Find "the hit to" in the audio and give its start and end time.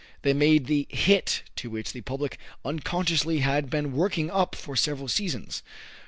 0.65-1.69